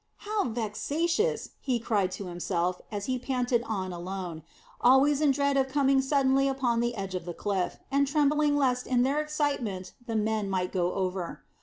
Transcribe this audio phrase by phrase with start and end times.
[0.25, 4.41] "How vexatious!" he cried to himself, as he panted on alone,
[4.81, 8.87] always in dread of coming suddenly upon the edge of the cliff, and trembling lest
[8.87, 11.43] in their excitement the men might go over.